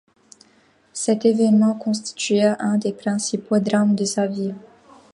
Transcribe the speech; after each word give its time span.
Cet 0.93 1.25
événement 1.27 1.75
constitua 1.75 2.55
un 2.59 2.79
des 2.79 2.91
principaux 2.91 3.59
drames 3.59 3.93
de 3.93 4.05
sa 4.05 4.25
vie. 4.25 4.55